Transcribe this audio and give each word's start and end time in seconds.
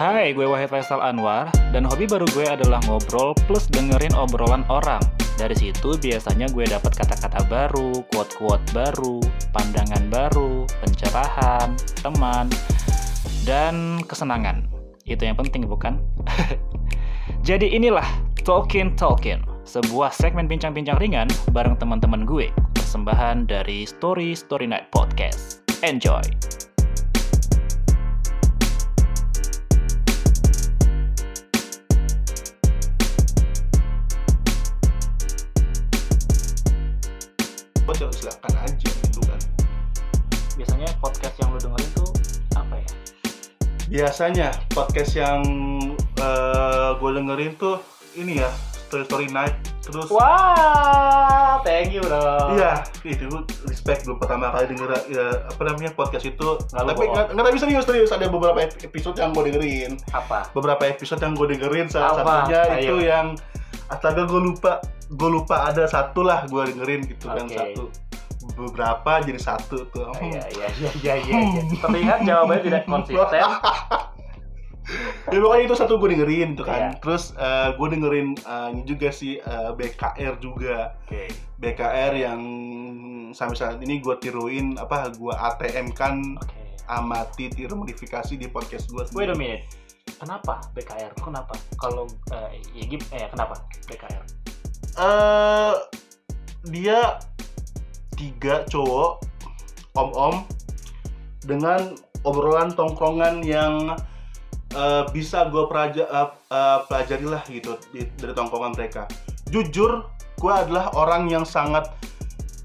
Hai, 0.00 0.32
gue 0.32 0.48
Wahid 0.48 0.72
Faisal 0.72 1.04
Anwar 1.04 1.52
dan 1.76 1.84
hobi 1.84 2.08
baru 2.08 2.24
gue 2.32 2.48
adalah 2.48 2.80
ngobrol 2.88 3.36
plus 3.44 3.68
dengerin 3.68 4.16
obrolan 4.16 4.64
orang. 4.72 5.04
Dari 5.36 5.52
situ 5.52 5.92
biasanya 6.00 6.48
gue 6.48 6.64
dapat 6.64 6.96
kata-kata 6.96 7.44
baru, 7.52 8.00
quote-quote 8.08 8.64
baru, 8.72 9.20
pandangan 9.52 10.08
baru, 10.08 10.64
pencerahan, 10.80 11.76
teman, 12.00 12.48
dan 13.44 14.00
kesenangan. 14.08 14.64
Itu 15.04 15.28
yang 15.28 15.36
penting 15.36 15.68
bukan? 15.68 16.00
Jadi 17.48 17.68
inilah 17.68 18.08
Talkin 18.40 18.96
Talkin, 18.96 19.44
sebuah 19.68 20.16
segmen 20.16 20.48
bincang-bincang 20.48 20.96
ringan 20.96 21.28
bareng 21.52 21.76
teman-teman 21.76 22.24
gue, 22.24 22.48
persembahan 22.72 23.44
dari 23.44 23.84
Story 23.84 24.32
Story 24.32 24.64
Night 24.64 24.88
Podcast. 24.88 25.60
Enjoy! 25.84 26.24
Buat 38.00 38.16
ya 38.16 38.18
silakan 38.18 38.54
aja 38.64 38.88
gitu 38.88 39.20
kan 39.24 39.40
Biasanya 40.56 40.88
podcast 40.96 41.36
yang 41.36 41.48
lo 41.50 41.58
dengerin 41.58 41.90
tuh 41.92 42.10
apa 42.52 42.74
ya? 42.76 42.88
biasanya 43.90 44.48
podcast 44.70 45.12
yang 45.14 45.40
gue 46.96 47.10
dengerin 47.10 47.52
tuh 47.56 47.76
ini 48.14 48.38
ya 48.38 48.50
story 48.86 49.04
story 49.04 49.26
night 49.28 49.54
terus 49.80 50.06
Wah, 50.10 51.58
thank 51.60 51.90
you 51.90 51.98
bro. 52.00 52.54
iya 52.54 52.82
itu 53.02 53.26
gue 53.26 53.42
respect 53.66 54.06
dulu 54.06 54.18
pertama 54.18 54.50
kali 54.50 54.70
denger 54.70 54.90
ya, 55.06 55.26
apa 55.44 55.62
namanya 55.64 55.90
podcast 55.92 56.22
itu 56.24 56.48
Nggak 56.70 56.82
lu 56.82 56.88
tapi 56.88 57.04
nggak 57.06 57.26
tapi 57.42 57.58
serius 57.58 57.84
serius 57.84 58.10
ada 58.10 58.26
beberapa 58.26 58.62
ep- 58.62 58.78
episode 58.80 59.18
yang 59.18 59.30
gue 59.30 59.44
dengerin 59.50 59.98
Apa? 60.10 60.50
beberapa 60.52 60.82
episode 60.86 61.18
yang 61.18 61.34
gue 61.34 61.46
dengerin 61.50 61.86
salah 61.86 62.14
Apa? 62.14 62.22
satunya 62.46 62.60
Ayo. 62.66 62.78
itu 62.78 62.96
yang 63.04 63.26
astaga 63.90 64.24
gue 64.24 64.40
lupa 64.40 64.78
gue 65.10 65.28
lupa 65.28 65.66
ada 65.66 65.84
satu 65.84 66.22
lah 66.22 66.46
gue 66.46 66.62
dengerin 66.70 67.02
gitu 67.10 67.26
kan 67.26 67.44
Oke. 67.44 67.56
satu 67.58 67.84
beberapa 68.56 69.22
jadi 69.22 69.38
satu 69.38 69.86
tuh 69.90 70.10
Oh, 70.10 70.16
Iya, 70.18 70.42
iya, 70.52 70.68
iya, 70.78 70.90
iya, 71.02 71.14
iya. 71.18 71.38
iya. 71.38 71.62
Terlihat 71.78 72.18
jawabannya 72.24 72.62
tidak 72.64 72.82
konsisten. 72.86 73.40
ya 75.30 75.38
pokoknya 75.38 75.64
itu 75.70 75.76
satu 75.78 76.02
gue 76.02 76.08
dengerin 76.18 76.58
tuh 76.58 76.66
kan 76.66 76.90
Iya. 76.90 76.98
terus 76.98 77.30
gue 77.78 77.88
dengerin 77.90 78.34
eh, 78.34 78.68
ini 78.74 78.82
juga 78.82 79.08
sih 79.14 79.38
eh, 79.38 79.70
BKR 79.74 80.34
juga 80.42 80.98
Oke. 81.06 81.30
BKR 81.62 82.12
yang 82.16 82.40
sampai 83.30 83.54
saat 83.54 83.78
ini 83.78 84.02
gue 84.02 84.14
tiruin 84.18 84.74
apa 84.74 85.14
gue 85.14 85.30
ATM 85.30 85.94
kan 85.94 86.18
Oke. 86.34 86.58
amati 86.90 87.46
tiru 87.54 87.78
modifikasi 87.78 88.34
di 88.34 88.50
podcast 88.50 88.90
gue 88.90 89.06
Wait 89.14 89.30
a 89.30 89.36
minute. 89.38 89.62
Kenapa 90.18 90.64
BKR? 90.74 91.12
Kenapa? 91.20 91.54
Kalau 91.78 92.10
eh, 92.32 92.58
ya 92.74 92.84
gim, 92.88 93.02
eh 93.14 93.28
kenapa 93.30 93.60
BKR? 93.86 94.24
eh 95.00 95.74
dia 96.68 97.16
tiga 98.18 98.68
cowok 98.68 99.22
om-om 99.96 100.44
dengan 101.46 101.96
obrolan 102.26 102.74
tongkrongan 102.74 103.40
yang 103.40 103.96
eh, 104.76 105.04
bisa 105.14 105.48
gue 105.48 105.64
pelaja, 105.70 106.04
eh, 106.04 106.28
eh, 106.52 106.78
pelajari 106.84 107.26
lah 107.26 107.42
gitu 107.48 107.78
di- 107.94 108.10
dari 108.18 108.34
tongkrongan 108.36 108.76
mereka. 108.76 109.08
Jujur, 109.48 110.04
gue 110.36 110.52
adalah 110.52 110.92
orang 110.94 111.30
yang 111.30 111.48
sangat 111.48 111.88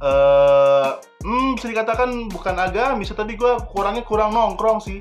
eh 0.03 0.91
hmm, 1.23 1.55
bisa 1.57 1.71
dikatakan 1.71 2.27
bukan 2.29 2.59
agamis, 2.59 3.09
tapi 3.15 3.39
gue 3.39 3.57
kurangnya 3.71 4.03
kurang 4.03 4.35
nongkrong 4.35 4.83
sih. 4.83 4.99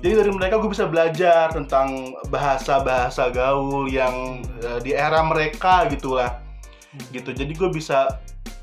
Jadi 0.00 0.16
dari 0.16 0.32
mereka 0.32 0.56
gue 0.56 0.72
bisa 0.72 0.88
belajar 0.88 1.52
tentang 1.52 2.16
bahasa-bahasa 2.32 3.28
gaul 3.36 3.84
yang 3.84 4.40
eh, 4.64 4.80
di 4.80 4.96
era 4.96 5.20
mereka 5.20 5.84
gitulah. 5.92 6.40
Gitu. 7.12 7.36
Jadi 7.36 7.52
gue 7.52 7.68
bisa 7.68 8.08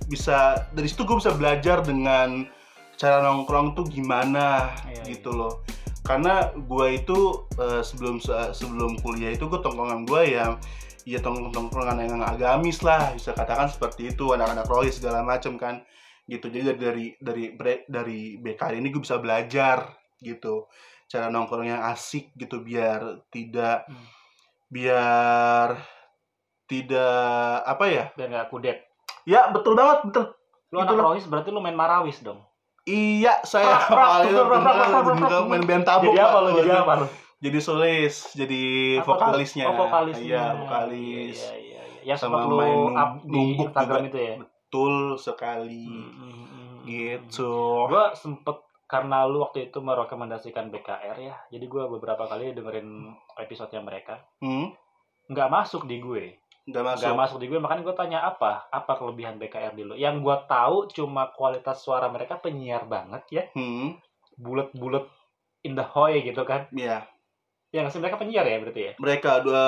bisa 0.09 0.65
dari 0.73 0.89
situ 0.89 1.05
gue 1.05 1.21
bisa 1.21 1.37
belajar 1.37 1.85
dengan 1.85 2.49
cara 2.97 3.21
nongkrong 3.21 3.77
tuh 3.77 3.85
gimana 3.85 4.73
Iya, 4.89 5.13
gitu 5.13 5.29
loh. 5.29 5.61
Karena 6.01 6.49
gue 6.57 6.87
itu 6.97 7.45
eh, 7.61 7.85
sebelum 7.85 8.17
sebelum 8.49 8.97
kuliah 9.05 9.37
itu 9.37 9.45
gue 9.45 9.61
tongkrongan 9.61 10.09
gue 10.09 10.33
yang 10.33 10.57
ya 11.05 11.21
tongkrong 11.21 11.53
tongkrongan 11.53 12.01
yang 12.01 12.17
agamis 12.25 12.81
lah 12.81 13.13
bisa 13.13 13.37
katakan 13.37 13.69
seperti 13.69 14.09
itu 14.09 14.33
anak-anak 14.33 14.65
rohis 14.65 14.97
segala 14.97 15.21
macam 15.21 15.53
kan. 15.61 15.85
Gitu. 16.25 16.49
Jadi 16.49 16.65
dari 16.65 16.81
dari 17.21 17.45
dari 17.53 17.75
dari 17.85 18.19
BK 18.41 18.73
ini 18.73 18.89
gue 18.89 19.05
bisa 19.05 19.21
belajar 19.21 19.85
gitu 20.17 20.65
cara 21.07 21.27
nongkrong 21.27 21.65
yang 21.65 21.81
asik 21.85 22.35
gitu 22.35 22.59
biar 22.59 23.23
tidak 23.27 23.87
Hmm. 23.87 24.05
biar 24.67 25.79
tidak 26.65 27.23
apa 27.63 27.85
ya 27.87 28.05
Biar 28.13 28.27
nggak 28.27 28.47
kudet. 28.47 28.77
Ya 29.23 29.47
betul 29.47 29.73
banget 29.73 30.03
betul. 30.03 30.25
Lu 30.67 30.77
anak 30.77 30.95
rohis 30.95 31.23
berarti 31.23 31.47
lu 31.47 31.59
main 31.59 31.73
marawis 31.73 32.19
dong. 32.19 32.43
Iya 32.83 33.39
saya 33.41 33.83
prak. 33.83 34.31
main 35.45 35.63
band 35.63 35.83
tabung. 35.83 36.11
jadi 36.11 36.21
apa 36.21 36.37
lu? 36.41 36.49
Jadi 36.57 36.71
apa 36.71 36.93
lu? 36.97 37.07
Jadi 37.37 37.59
solis, 37.61 38.33
jadi 38.33 38.63
Apa 38.97 39.07
vokalisnya. 39.07 39.65
Oh, 39.69 39.77
vokalisnya. 39.77 40.25
Iya 40.25 40.43
vokalis. 40.57 41.37
Iya, 41.37 41.53
iya, 41.53 41.81
iya. 42.01 42.01
Ya 42.03 42.15
Sama 42.17 42.43
main 42.43 42.97
di 43.21 43.29
numbuk 43.29 43.69
Instagram 43.69 44.01
juga. 44.01 44.09
itu 44.09 44.17
ya. 44.17 44.33
Betul 44.41 44.93
sekali. 45.15 45.85
Hmm, 45.85 46.11
hmm, 46.11 46.33
hmm, 46.33 46.75
Gitu. 46.83 47.53
gue 47.85 48.05
sempet 48.15 48.57
karena 48.87 49.23
lu 49.23 49.39
waktu 49.41 49.67
itu 49.67 49.77
merekomendasikan 49.77 50.67
BKR 50.67 51.17
ya 51.17 51.35
jadi 51.47 51.61
gue 51.61 51.83
beberapa 51.89 52.23
kali 52.23 52.51
dengerin 52.51 52.87
episodenya 53.37 53.79
mereka 53.81 54.23
Hmm, 54.39 54.71
nggak 55.27 55.49
masuk 55.49 55.83
di 55.83 55.99
gue 55.99 56.39
nggak 56.65 56.83
masuk. 56.85 56.99
nggak 57.01 57.17
masuk 57.17 57.37
di 57.37 57.47
gue 57.47 57.59
makanya 57.59 57.83
gue 57.83 57.95
tanya 57.95 58.19
apa 58.21 58.67
apa 58.67 58.91
kelebihan 58.93 59.35
BKR 59.35 59.71
di 59.71 59.83
lu 59.83 59.93
yang 59.93 60.19
gue 60.19 60.37
tahu 60.45 60.87
cuma 60.89 61.29
kualitas 61.29 61.77
suara 61.77 62.07
mereka 62.07 62.35
penyiar 62.37 62.83
banget 62.85 63.23
ya 63.29 63.43
Hmm, 63.51 63.99
bulat-bulat 64.35 65.07
in 65.61 65.73
the 65.73 65.83
hoy 65.85 66.19
gitu 66.19 66.43
kan 66.43 66.67
ya. 66.71 67.03
yang 67.69 67.87
sih 67.87 67.97
mereka 67.97 68.15
penyiar 68.15 68.43
ya 68.43 68.57
berarti 68.57 68.81
ya 68.81 68.93
Mereka 68.97 69.31
dua 69.41 69.65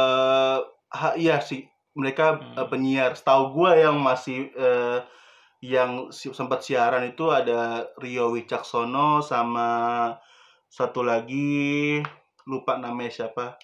ha, 0.89 1.13
iya 1.13 1.37
sih. 1.39 1.67
Mereka 1.91 2.25
Hmm. 2.33 2.55
eh, 2.55 2.67
penyiar. 2.67 3.11
Setahu 3.11 3.51
gue 3.53 3.71
yang 3.77 3.99
masih 3.99 4.47
eh, 4.49 4.99
yang 5.59 6.07
sempat 6.11 6.63
siaran 6.63 7.03
itu 7.03 7.27
ada 7.31 7.91
Rio 7.99 8.31
Wicaksono 8.31 9.19
sama 9.19 9.67
satu 10.71 11.03
lagi 11.03 11.99
lupa 12.47 12.79
namanya 12.79 13.11
siapa. 13.11 13.59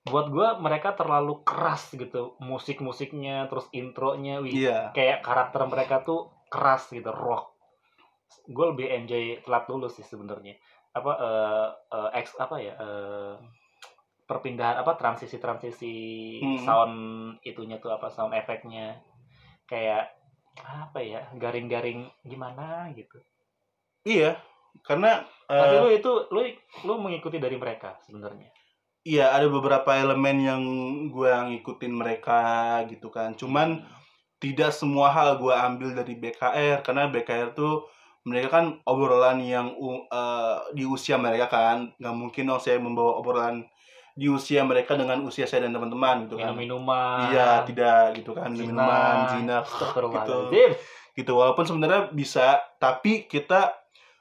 buat 0.00 0.32
gue 0.32 0.48
mereka 0.64 0.96
terlalu 0.96 1.44
keras 1.44 1.92
gitu 1.92 2.34
musik-musiknya 2.40 3.52
terus 3.52 3.68
intronya 3.76 4.40
wih 4.40 4.56
Iya. 4.56 4.96
kayak 4.96 5.20
karakter 5.20 5.68
mereka 5.68 6.00
tuh 6.00 6.32
keras 6.48 6.88
gitu 6.88 7.12
rock 7.12 7.52
gue 8.48 8.66
lebih 8.72 8.88
enjoy 8.88 9.44
telat 9.44 9.68
lulus 9.68 10.00
sih 10.00 10.06
sebenarnya 10.08 10.56
apa 10.96 11.12
eh 11.20 11.68
eh, 11.92 12.10
ex 12.16 12.32
apa 12.40 12.56
ya 12.58 12.72
eh, 12.80 13.34
perpindahan 14.24 14.80
apa 14.80 14.96
transisi 14.96 15.36
transisi 15.36 15.94
Hmm. 16.40 16.58
sound 16.64 16.96
itunya 17.44 17.76
tuh 17.76 17.92
apa 17.92 18.08
sound 18.08 18.32
efeknya 18.32 18.96
kayak 19.68 20.08
apa 20.64 21.00
ya 21.00 21.26
garing-garing 21.36 22.08
gimana 22.24 22.88
gitu. 22.94 23.20
Iya, 24.04 24.40
karena 24.86 25.24
tapi 25.46 25.74
eh, 25.76 25.80
lu 25.82 25.88
itu 25.92 26.12
lu 26.32 26.40
lu 26.88 26.94
mengikuti 27.02 27.36
dari 27.36 27.56
mereka 27.60 28.00
sebenarnya? 28.04 28.48
Iya 29.00 29.32
ada 29.32 29.48
beberapa 29.48 29.96
elemen 29.96 30.36
yang 30.44 30.62
gue 31.08 31.32
ngikutin 31.32 31.92
mereka 31.92 32.40
gitu 32.88 33.08
kan. 33.08 33.32
Cuman 33.32 33.80
tidak 34.40 34.72
semua 34.72 35.12
hal 35.12 35.40
gue 35.40 35.52
ambil 35.52 35.96
dari 35.96 36.16
BKR 36.16 36.84
karena 36.84 37.08
BKR 37.08 37.56
tuh 37.56 37.88
mereka 38.28 38.60
kan 38.60 38.76
obrolan 38.84 39.40
yang 39.40 39.72
u- 39.76 40.04
eh, 40.04 40.56
di 40.76 40.84
usia 40.84 41.16
mereka 41.16 41.48
kan. 41.48 41.92
Nggak 41.96 42.16
mungkin 42.16 42.44
dong 42.48 42.60
saya 42.60 42.76
membawa 42.76 43.16
obrolan 43.20 43.64
di 44.12 44.26
usia 44.26 44.60
mereka 44.62 44.94
dengan 44.94 45.22
usia 45.22 45.44
saya 45.44 45.64
dan 45.64 45.72
teman-teman 45.72 46.26
gitu 46.26 46.36
kan. 46.36 46.52
minum-minuman 46.52 47.30
Iya, 47.30 47.50
tidak 47.64 48.18
gitu 48.18 48.30
kan. 48.32 48.50
Zina. 48.52 48.66
Minuman, 48.66 49.16
zina, 49.30 49.56
gitu. 49.62 50.36
Gitu 51.10 51.32
walaupun 51.32 51.64
sebenarnya 51.64 52.10
bisa 52.10 52.58
tapi 52.76 53.26
kita 53.26 53.74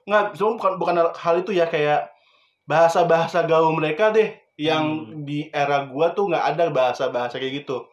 nggak 0.03 0.33
sebenarnya 0.33 0.57
bukan 0.57 0.73
bukan 0.77 0.95
hal 1.13 1.35
itu 1.37 1.51
ya 1.53 1.65
kayak 1.65 2.09
bahasa 2.65 3.05
bahasa 3.05 3.45
gaul 3.45 3.73
mereka 3.73 4.09
deh 4.09 4.33
yang 4.59 5.07
Hmm. 5.07 5.23
di 5.23 5.47
era 5.49 5.85
gua 5.85 6.11
tuh 6.11 6.27
nggak 6.27 6.45
ada 6.53 6.65
bahasa 6.69 7.07
bahasa 7.07 7.37
kayak 7.37 7.63
gitu 7.63 7.85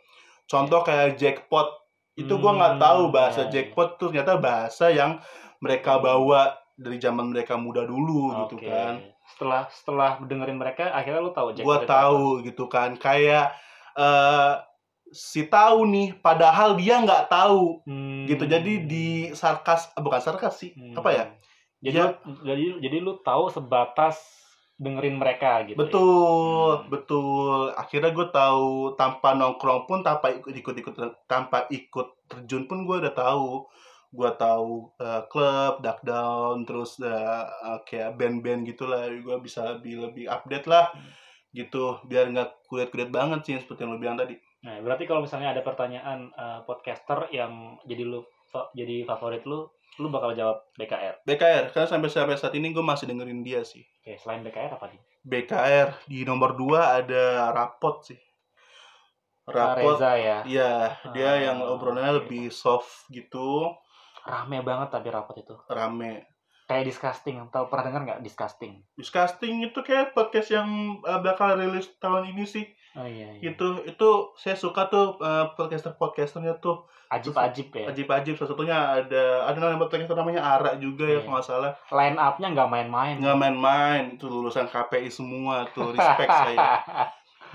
contoh 0.46 0.82
kayak 0.82 1.14
jackpot 1.14 1.69
itu 2.16 2.32
gua 2.37 2.56
nggak 2.56 2.75
Hmm, 2.76 2.82
tahu 2.82 3.02
bahasa 3.12 3.40
iya, 3.40 3.46
iya. 3.46 3.52
jackpot 3.52 3.88
tuh 3.96 4.08
ternyata 4.10 4.37
bahasa 4.37 4.88
yang 4.90 5.20
mereka 5.60 6.00
bawa 6.00 6.56
dari 6.76 6.96
zaman 6.96 7.28
mereka 7.28 7.56
muda 7.56 7.82
dulu 7.82 8.37
gitu 8.44 8.56
Oke. 8.56 8.69
kan 8.69 9.00
Setelah 9.26 9.62
setelah 9.69 10.11
dengerin 10.20 10.55
mereka 10.55 10.88
akhirnya 10.88 11.20
lu 11.20 11.32
tahu 11.32 11.50
Jack 11.50 11.64
gua 11.64 11.78
tahu 11.82 12.44
gitu 12.44 12.64
kan 12.67 12.94
kayak 12.94 13.56
eh 13.94 14.52
si 15.08 15.46
tahu 15.46 15.87
nih 15.87 16.08
padahal 16.17 16.75
dia 16.75 16.99
nggak 16.99 17.26
tahu 17.26 17.81
apa. 17.81 17.88
Hmm. 17.88 18.25
gitu 18.26 18.44
jadi 18.44 18.73
di 18.82 19.06
sarkas 19.32 19.88
bukan 19.94 20.19
sarkas 20.19 20.58
sih 20.58 20.70
Hmm. 20.73 20.94
apa 20.94 21.11
ya 21.11 21.25
Jadi 21.78 21.93
Ya. 21.94 22.05
lu, 22.06 22.12
jadi 22.43 22.64
jadi 22.81 22.96
lu 22.99 23.20
tahu 23.20 23.46
sebatas 23.49 24.17
dengerin 24.76 25.17
mereka 25.17 25.62
gitu. 25.62 25.73
ya. 25.73 25.78
betul 25.78 26.69
Hmm. 26.76 26.88
betul 26.88 27.73
akhirnya 27.73 28.11
gue 28.11 28.26
tahu 28.28 28.69
tanpa 28.94 29.32
nongkrong 29.32 29.84
pun 29.84 30.00
tanpa 30.00 30.28
ikut 30.31 30.52
ikut 30.52 30.75
ikut 30.76 30.94
tanpa 31.25 31.64
ikut 31.69 32.08
terjun 32.26 32.64
pun 32.64 32.84
gue 32.84 32.96
udah 32.99 33.14
tahu 33.14 33.64
gue 34.12 34.30
tahu 34.38 34.90
eh, 34.98 35.22
klub 35.28 35.82
dark 35.82 36.00
down 36.02 36.62
terus 36.68 36.98
eh, 37.00 37.44
kayak 37.88 38.14
band-band 38.18 38.66
gitulah 38.66 39.06
gue 39.10 39.36
bisa 39.42 39.76
lebih 39.78 40.10
lebih 40.10 40.24
update 40.28 40.66
lah 40.66 40.90
Hmm. 40.92 41.10
gitu 41.52 41.96
biar 42.04 42.28
nggak 42.30 42.68
kulit 42.68 42.92
kulit 42.92 43.08
banget 43.08 43.40
sih 43.46 43.56
seperti 43.56 43.82
yang 43.86 43.96
lo 43.96 44.00
bilang 44.00 44.18
tadi 44.20 44.36
Nah, 44.66 44.82
berarti 44.82 45.06
kalau 45.06 45.22
misalnya 45.22 45.54
ada 45.54 45.62
pertanyaan 45.62 46.28
eh, 46.34 46.60
podcaster 46.66 47.30
yang 47.30 47.78
jadi 47.86 48.02
lu 48.02 48.20
fa- 48.50 48.68
jadi 48.74 49.06
favorit 49.06 49.46
lu, 49.46 49.70
lu 50.02 50.08
bakal 50.10 50.34
jawab 50.34 50.66
BKR. 50.74 51.22
BKR 51.22 51.64
karena 51.70 51.86
sampai 51.86 52.08
sampai 52.10 52.36
saat 52.36 52.52
ini 52.52 52.74
gue 52.74 52.82
masih 52.82 53.06
dengerin 53.06 53.40
dia 53.46 53.62
sih 53.62 53.86
Oke, 54.02 54.18
selain 54.18 54.42
BKR 54.42 54.74
apa 54.74 54.90
nih? 54.90 55.00
BKR 55.22 55.88
di 56.10 56.26
nomor 56.26 56.58
2 56.58 56.98
ada 56.98 57.50
rapot 57.54 58.02
sih 58.04 58.18
rapot 59.46 59.94
Reza 59.94 60.12
ya. 60.18 60.38
Iya, 60.42 60.72
dia 61.14 61.30
Ah, 61.30 61.36
yang 61.38 61.58
obrolannya 61.62 62.12
oke. 62.12 62.18
lebih 62.26 62.50
soft 62.50 63.06
gitu, 63.10 63.70
Rame 64.26 64.58
banget 64.61 64.88
tapi 64.90 65.08
rapot 65.08 65.34
itu. 65.34 65.55
rame. 65.69 66.26
Kayak 66.67 66.90
disgusting. 66.90 67.38
Tahu 67.46 67.70
pernah 67.70 67.84
dengar 67.87 68.02
nggak 68.02 68.20
disgusting? 68.20 68.82
Disgusting 68.94 69.62
itu 69.62 69.78
kayak 69.81 70.12
podcast 70.12 70.50
yang 70.50 70.67
uh, 71.00 71.23
bakal 71.23 71.55
rilis 71.55 71.87
tahun 71.96 72.34
ini 72.34 72.43
sih. 72.43 72.67
Oh 72.93 73.06
iya. 73.06 73.31
iya. 73.32 73.40
Gitu. 73.40 73.87
Itu 73.87 74.34
saya 74.34 74.58
suka 74.58 74.90
tuh 74.90 75.14
uh, 75.17 75.55
podcaster-podcasternya 75.55 76.58
tuh 76.58 76.82
Ajib-ajib 77.06 77.70
ya. 77.70 77.87
ajib-ajib. 77.87 78.34
Salah 78.34 78.50
satunya 78.50 78.75
ada 78.75 79.46
ada 79.46 79.58
nama 79.62 79.78
podcaster 79.78 80.11
namanya 80.12 80.43
Ara 80.43 80.75
juga 80.75 81.06
Iya. 81.06 81.14
ya 81.14 81.19
kalau 81.23 81.34
nggak 81.34 81.46
salah. 81.46 81.73
Line 81.94 82.19
up-nya 82.19 82.49
nggak 82.50 82.67
main-main. 82.69 83.14
Nggak 83.23 83.38
main-main. 83.38 84.02
Itu 84.19 84.26
lulusan 84.26 84.67
KPI 84.67 85.06
semua 85.06 85.62
tuh. 85.70 85.94
Respect 85.94 86.26
saya. 86.50 86.82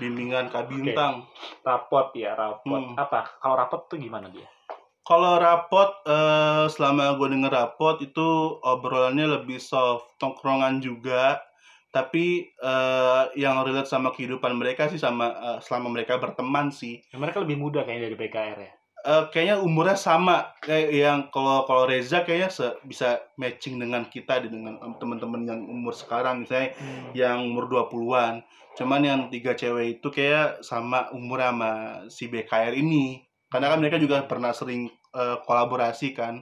Bimbingan 0.00 0.48
Kak 0.48 0.72
Bintang. 0.72 1.28
rapot 1.60 2.16
ya, 2.16 2.32
rapot. 2.32 2.80
Hmm. 2.80 2.96
Apa? 2.96 3.28
Kalau 3.36 3.60
rapot 3.60 3.84
tuh 3.86 4.00
gimana 4.00 4.32
dia? 4.32 4.48
Kalau 5.02 5.34
rapot, 5.36 5.90
eh, 6.06 6.66
selama 6.70 7.18
gue 7.18 7.28
denger 7.34 7.50
rapot 7.50 7.98
itu 7.98 8.28
obrolannya 8.62 9.42
lebih 9.42 9.58
soft, 9.58 10.14
tongkrongan 10.22 10.78
juga. 10.78 11.42
Tapi 11.92 12.48
eh, 12.48 13.22
yang 13.36 13.60
relate 13.66 13.90
sama 13.90 14.14
kehidupan 14.14 14.56
mereka 14.56 14.88
sih 14.88 14.96
sama 14.96 15.26
eh, 15.34 15.58
selama 15.60 15.92
mereka 15.92 16.16
berteman 16.16 16.70
sih. 16.70 17.02
Ya, 17.10 17.18
mereka 17.18 17.42
lebih 17.42 17.58
muda 17.58 17.82
kayaknya 17.82 18.08
dari 18.08 18.16
BKR 18.16 18.58
ya. 18.62 18.72
Eh, 19.02 19.24
kayaknya 19.34 19.58
umurnya 19.58 19.98
sama 19.98 20.54
kayak 20.62 20.88
yang 20.94 21.18
kalau 21.34 21.66
kalau 21.66 21.90
Reza 21.90 22.22
kayaknya 22.22 22.54
se- 22.54 22.78
bisa 22.86 23.18
matching 23.34 23.82
dengan 23.82 24.06
kita 24.06 24.38
dengan 24.46 24.78
em, 24.78 24.94
teman-teman 24.94 25.42
yang 25.42 25.60
umur 25.66 25.90
sekarang 25.90 26.46
misalnya 26.46 26.70
yang 27.10 27.42
umur 27.50 27.66
20-an. 27.66 28.46
Cuman 28.78 29.02
yang 29.02 29.20
tiga 29.26 29.58
cewek 29.58 29.98
itu 29.98 30.08
kayak 30.14 30.62
sama 30.62 31.10
umur 31.10 31.42
sama 31.42 31.70
si 32.08 32.30
BKR 32.30 32.78
ini. 32.78 33.26
Karena 33.52 33.68
kan 33.68 33.78
mereka 33.84 34.00
juga 34.00 34.24
pernah 34.24 34.56
sering 34.56 34.88
eh, 35.12 35.36
kolaborasi 35.44 36.16
kan. 36.16 36.40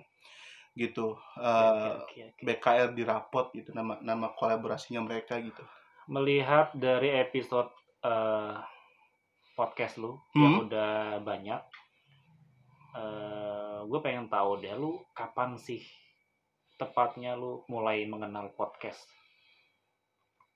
Gitu. 0.70 1.18
Eh, 1.36 1.90
Oke, 2.06 2.06
oke, 2.06 2.20
oke. 2.30 2.42
BKR 2.46 2.94
di 2.94 3.02
rapot 3.02 3.50
gitu 3.50 3.74
nama 3.74 3.98
nama 4.00 4.30
kolaborasinya 4.38 5.02
mereka 5.02 5.42
gitu. 5.42 5.60
Melihat 6.06 6.70
dari 6.78 7.10
episode 7.18 7.74
eh, 8.06 8.54
podcast 9.58 9.98
lu 9.98 10.14
Hmm. 10.32 10.40
yang 10.40 10.54
udah 10.70 10.92
banyak, 11.20 11.60
eh 12.96 13.78
gue 13.84 14.00
pengen 14.00 14.30
tahu 14.30 14.62
deh 14.62 14.72
lu 14.72 14.98
kapan 15.12 15.58
sih 15.60 15.82
tepatnya 16.74 17.36
lu 17.36 17.60
mulai 17.68 18.08
mengenal 18.08 18.54
podcast? 18.56 19.04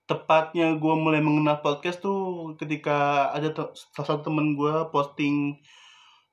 Tepatnya 0.04 0.76
gue 0.76 0.94
mulai 0.96 1.20
mengenal 1.20 1.60
podcast 1.60 2.00
tuh 2.00 2.52
ketika 2.56 3.28
ada 3.32 3.52
salah 3.76 4.08
satu 4.08 4.32
temen 4.32 4.52
gue 4.52 4.74
posting 4.88 5.60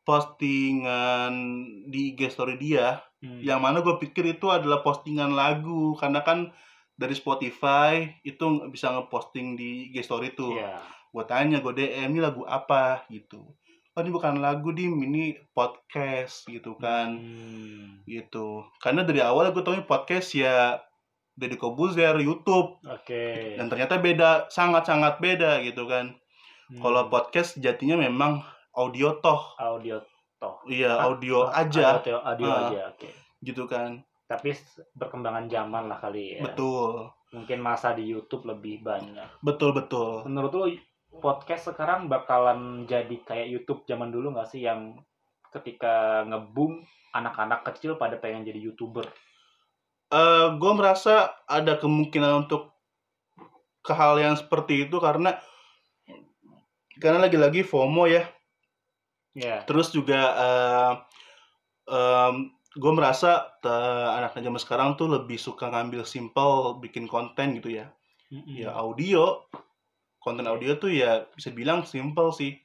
postingan 0.03 1.33
di 1.87 2.13
IG 2.13 2.29
story 2.29 2.57
dia 2.57 3.01
Hmm. 3.21 3.37
yang 3.37 3.61
mana 3.61 3.85
gue 3.85 4.01
pikir 4.01 4.33
itu 4.33 4.49
adalah 4.49 4.81
postingan 4.81 5.37
lagu 5.37 5.93
karena 5.93 6.25
kan 6.25 6.49
dari 6.97 7.13
Spotify 7.13 8.09
itu 8.25 8.41
bisa 8.67 8.89
ngeposting 8.89 9.53
di 9.53 9.93
IG 9.93 10.01
story 10.01 10.33
tuh 10.33 10.57
Iya. 10.57 10.81
gue 11.13 11.23
tanya 11.29 11.61
gue 11.61 11.69
DM 11.71 12.09
ini 12.09 12.19
lagu 12.19 12.41
apa 12.43 13.05
gitu 13.13 13.53
oh 13.93 14.01
ini 14.01 14.09
bukan 14.09 14.41
lagu 14.41 14.73
dim 14.73 14.97
ini 14.97 15.37
podcast 15.53 16.49
gitu 16.49 16.73
kan 16.75 17.13
Hmm. 17.13 18.01
gitu 18.09 18.65
karena 18.81 19.05
dari 19.05 19.21
awal 19.21 19.53
gue 19.53 19.61
tau 19.61 19.77
podcast 19.85 20.33
ya 20.33 20.81
Deddy 21.37 21.61
Kobuzer 21.61 22.17
YouTube 22.17 22.81
Oke. 22.81 23.53
dan 23.53 23.69
ternyata 23.69 24.01
beda 24.01 24.49
sangat 24.49 24.89
sangat 24.89 25.21
beda 25.21 25.61
gitu 25.61 25.85
kan 25.85 26.17
Hmm. 26.73 26.81
kalau 26.81 27.05
podcast 27.05 27.53
jatinya 27.61 28.01
memang 28.01 28.41
audio 28.73 29.19
toh 29.19 29.41
audio 29.57 29.99
toh. 30.37 30.57
iya 30.65 30.95
Ah, 30.95 31.07
audio 31.07 31.43
Oh, 31.43 31.51
aja 31.51 31.97
Audio, 31.97 32.17
audio 32.19 32.47
Ah. 32.47 32.67
aja, 32.67 32.81
oke. 32.89 33.09
gitu 33.41 33.63
kan 33.65 34.01
Tapi 34.25 34.55
perkembangan 34.93 35.45
zaman 35.45 35.85
lah 35.85 35.99
kali 35.99 36.39
ya. 36.39 36.41
betul 36.41 37.11
Mungkin 37.31 37.59
masa 37.59 37.91
di 37.91 38.05
YouTube 38.05 38.43
lebih 38.45 38.79
banyak. 38.81 39.27
betul 39.39 39.71
betul 39.71 40.23
Menurut 40.23 40.51
lu 40.51 40.65
podcast 41.13 41.67
sekarang 41.67 42.07
bakalan 42.07 42.83
jadi 42.85 43.11
kayak 43.21 43.47
YouTube 43.49 43.83
zaman 43.83 44.09
dulu 44.09 44.31
nggak 44.31 44.47
sih 44.47 44.63
yang 44.63 44.95
ketika 45.49 46.23
ngebum 46.23 46.79
anak-anak 47.11 47.67
kecil 47.67 47.95
pada 47.95 48.15
pengen 48.15 48.47
jadi 48.47 48.57
youtuber? 48.61 49.03
eh 50.09 50.47
gue 50.51 50.71
merasa 50.73 51.31
ada 51.45 51.75
kemungkinan 51.75 52.43
untuk 52.43 52.71
ke 53.81 53.91
hal 53.91 54.15
yang 54.15 54.35
seperti 54.35 54.83
itu 54.85 54.95
karena 54.97 55.35
karena 56.97 57.19
lagi-lagi 57.21 57.63
FOMO 57.63 58.05
ya 58.05 58.23
Ya. 59.31 59.63
terus 59.63 59.95
juga 59.95 60.35
gue 62.71 62.91
merasa 62.95 63.51
eh, 63.63 64.07
anak-anak 64.19 64.43
zaman 64.47 64.61
sekarang 64.63 64.89
tuh 64.95 65.11
lebih 65.11 65.35
suka 65.35 65.67
ngambil 65.67 66.07
simple 66.07 66.79
bikin 66.79 67.03
konten 67.07 67.59
gitu 67.59 67.75
ya 67.83 67.91
Mm-mm. 68.31 68.55
ya 68.63 68.71
audio 68.71 69.43
konten 70.23 70.47
audio 70.47 70.79
tuh 70.79 70.87
ya 70.91 71.27
bisa 71.35 71.51
bilang 71.51 71.83
simple 71.83 72.31
sih 72.31 72.55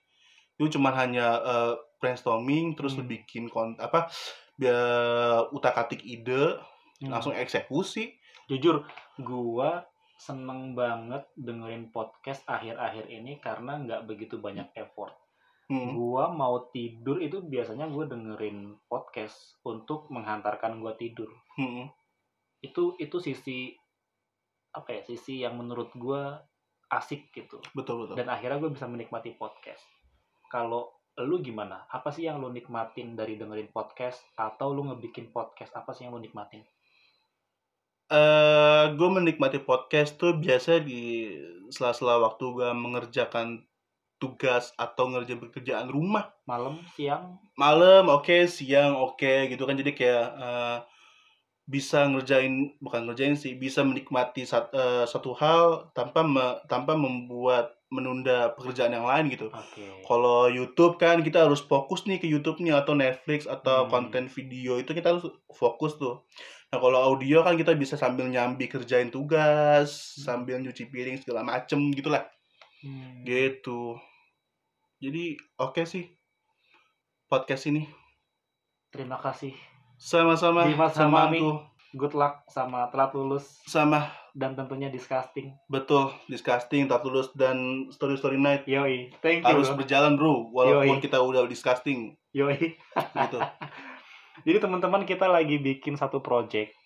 itu 0.58 0.78
cuma 0.78 0.94
hanya 0.94 1.42
eh, 1.42 1.72
brainstorming 1.98 2.78
terus 2.78 2.94
lu 2.94 3.02
bikin 3.02 3.50
konten 3.50 3.82
apa 3.82 4.06
biar 4.54 5.50
utak 5.50 5.74
atik 5.74 6.02
ide 6.06 6.58
Hmm. 6.96 7.12
langsung 7.12 7.36
eksekusi 7.36 8.16
Jujur, 8.48 8.86
gua 9.20 9.84
seneng 10.16 10.72
banget 10.78 11.26
dengerin 11.36 11.90
podcast 11.90 12.40
akhir-akhir 12.48 13.10
ini 13.10 13.42
karena 13.42 13.82
nggak 13.82 14.06
begitu 14.08 14.38
banyak 14.38 14.70
effort. 14.78 15.12
Hmm. 15.66 15.98
Gua 15.98 16.30
mau 16.30 16.70
tidur 16.70 17.18
itu 17.18 17.42
biasanya 17.42 17.90
gue 17.90 18.06
dengerin 18.06 18.78
podcast 18.86 19.58
untuk 19.66 20.06
menghantarkan 20.14 20.78
gua 20.78 20.94
tidur. 20.94 21.26
Hmm. 21.58 21.90
Itu 22.62 22.94
itu 23.02 23.18
sisi 23.18 23.74
apa 24.70 24.94
ya? 24.94 25.00
Sisi 25.02 25.42
yang 25.42 25.58
menurut 25.58 25.90
gua 25.98 26.38
asik 26.86 27.34
gitu. 27.34 27.58
betul 27.74 28.06
betul 28.06 28.14
Dan 28.14 28.30
akhirnya 28.30 28.62
gue 28.62 28.70
bisa 28.70 28.86
menikmati 28.86 29.34
podcast. 29.34 29.82
Kalau 30.46 30.86
lu 31.18 31.42
gimana? 31.42 31.82
Apa 31.90 32.14
sih 32.14 32.30
yang 32.30 32.38
lu 32.38 32.54
nikmatin 32.54 33.18
dari 33.18 33.34
dengerin 33.34 33.74
podcast 33.74 34.22
atau 34.38 34.70
lu 34.70 34.86
ngebikin 34.86 35.34
podcast? 35.34 35.74
Apa 35.74 35.90
sih 35.90 36.06
yang 36.06 36.14
lu 36.14 36.22
nikmatin? 36.22 36.62
eh 38.06 38.84
gue 38.94 39.08
menikmati 39.10 39.58
podcast 39.66 40.14
tuh 40.14 40.38
biasa 40.38 40.78
di 40.78 41.34
sela-sela 41.74 42.22
waktu 42.22 42.44
gue 42.54 42.70
mengerjakan 42.70 43.66
tugas 44.16 44.72
atau 44.74 45.08
ngerjain 45.08 45.38
pekerjaan 45.38 45.86
rumah 45.86 46.32
Malam, 46.44 46.80
siang? 46.92 47.36
malam 47.54 48.08
oke 48.08 48.44
siang 48.46 48.94
oke 48.94 49.48
gitu 49.48 49.62
kan 49.62 49.74
jadi 49.74 49.92
kayak 49.92 50.26
eh, 50.36 50.78
bisa 51.66 52.06
ngerjain 52.06 52.78
bukan 52.78 53.10
ngerjain 53.10 53.34
sih 53.34 53.54
bisa 53.54 53.82
menikmati 53.82 54.44
sat- 54.44 54.70
eh, 54.70 55.02
satu 55.04 55.34
hal 55.34 55.90
tanpa 55.90 56.22
me- 56.22 56.62
tanpa 56.64 56.94
membuat 56.94 57.74
menunda 57.86 58.50
pekerjaan 58.52 58.90
yang 58.92 59.06
lain 59.06 59.30
gitu 59.30 59.46
Oke. 59.48 59.86
kalau 60.02 60.46
YouTube 60.46 60.94
kan 60.96 61.22
kita 61.22 61.42
harus 61.42 61.58
fokus 61.60 62.02
nih 62.02 62.18
ke 62.18 62.26
YouTube-nya 62.26 62.82
atau 62.82 62.94
Netflix 62.94 63.46
atau 63.46 63.86
Hmm. 63.86 63.90
konten 63.90 64.26
video 64.26 64.74
itu 64.76 64.90
kita 64.90 65.14
harus 65.14 65.26
fokus 65.48 65.94
tuh. 65.94 66.26
Nah 66.66 66.78
kalau 66.78 66.98
audio 66.98 67.46
kan 67.46 67.54
kita 67.54 67.74
bisa 67.74 67.94
sambil 67.94 68.26
nyambi 68.26 68.66
kerjain 68.66 69.06
tugas, 69.08 70.18
Hmm. 70.18 70.22
sambil 70.22 70.58
nyuci 70.58 70.86
piring 70.86 71.22
segala 71.22 71.46
macem 71.46 71.78
gitulah, 71.94 72.26
Hmm. 72.84 73.24
gitu. 73.24 73.96
Jadi 75.00 75.36
oke 75.56 75.84
sih 75.84 76.08
podcast 77.26 77.68
ini. 77.68 77.88
Terima 78.92 79.20
kasih. 79.20 79.52
Sama-sama 79.96 80.68
Dimas 80.68 80.92
sama 80.92 81.28
aku. 81.28 81.60
Good 81.96 82.12
luck 82.12 82.44
sama 82.52 82.92
telat 82.92 83.16
lulus 83.16 83.64
Sama 83.64 84.12
dan 84.36 84.52
tentunya 84.52 84.92
disgusting. 84.92 85.56
betul 85.64 86.12
disgusting, 86.28 86.84
tak 86.84 87.00
tulus 87.00 87.32
dan 87.32 87.88
story 87.88 88.20
story 88.20 88.36
night 88.36 88.68
Yoi, 88.68 89.08
thank 89.24 89.40
you. 89.40 89.48
harus 89.48 89.72
bro. 89.72 89.80
berjalan 89.80 90.12
bro, 90.20 90.52
walaupun 90.52 91.00
Yoi. 91.00 91.04
kita 91.04 91.16
udah 91.16 91.48
disgusting 91.48 92.12
Yoi. 92.36 92.76
gitu. 93.00 93.38
Jadi 94.46 94.58
teman-teman 94.60 95.08
kita 95.08 95.24
lagi 95.24 95.56
bikin 95.56 95.96
satu 95.96 96.20
project 96.20 96.76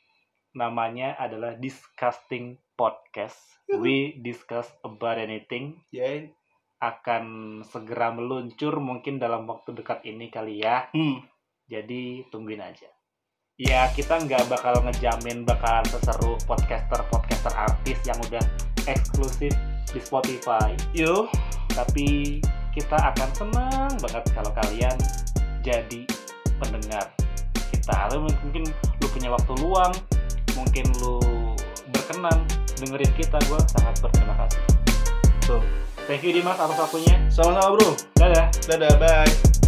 namanya 0.55 1.19
adalah 1.19 1.59
Disgusting 1.59 2.55
Podcast. 2.81 3.37
We 3.69 4.17
discuss 4.25 4.73
about 4.81 5.21
anything. 5.21 5.85
Ya. 5.93 6.33
Akan 6.81 7.61
segera 7.69 8.09
meluncur 8.09 8.81
mungkin 8.81 9.21
dalam 9.21 9.45
waktu 9.45 9.77
dekat 9.77 10.01
ini 10.09 10.33
kali 10.33 10.65
ya. 10.65 10.89
Hmm. 10.97 11.21
Jadi 11.69 12.25
tungguin 12.33 12.65
aja. 12.65 12.89
Ya 13.61 13.85
kita 13.93 14.25
nggak 14.25 14.49
bakal 14.49 14.81
ngejamin 14.81 15.45
bakalan 15.45 15.85
seseru 15.93 16.41
podcaster-podcaster 16.49 17.53
artis 17.53 18.01
yang 18.09 18.17
udah 18.25 18.41
eksklusif 18.89 19.53
di 19.93 20.01
Spotify. 20.01 20.73
Yo. 20.97 21.29
Tapi 21.77 22.41
kita 22.73 22.97
akan 22.97 23.29
senang 23.37 23.93
banget 24.01 24.25
kalau 24.33 24.57
kalian 24.57 24.97
jadi 25.61 26.09
pendengar 26.57 27.13
kita. 27.53 28.09
Lalu 28.09 28.33
mungkin 28.41 28.65
lu 28.73 29.07
punya 29.13 29.29
waktu 29.37 29.53
luang, 29.61 29.93
mungkin 30.57 30.89
lu 31.05 31.21
berkenan 31.93 32.41
dengerin 32.81 33.13
kita, 33.13 33.37
gue 33.45 33.61
sangat 33.69 33.95
berterima 34.01 34.35
kasih. 34.45 34.61
Tuh. 35.45 35.63
Thank 36.09 36.27
you 36.27 36.33
Dimas 36.35 36.59
atas 36.59 36.81
waktunya. 36.81 37.15
Sama-sama 37.29 37.77
bro. 37.77 37.95
Dadah. 38.19 38.51
Dadah, 38.67 38.93
bye. 38.99 39.60